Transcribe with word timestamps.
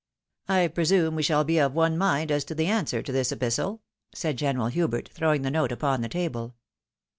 "I 0.49 0.67
presume 0.67 1.13
we 1.13 1.21
shall 1.21 1.37
all 1.37 1.43
be 1.43 1.59
of 1.59 1.75
one 1.75 1.95
mind 1.95 2.31
as 2.31 2.43
to 2.45 2.55
the 2.55 2.65
answer 2.65 3.03
to 3.03 3.11
this 3.11 3.31
epistle?" 3.31 3.83
said 4.15 4.35
General 4.35 4.65
Hubert, 4.69 5.07
throwing 5.13 5.43
the 5.43 5.51
note 5.51 5.71
upon 5.71 6.01
the 6.01 6.09
table. 6.09 6.55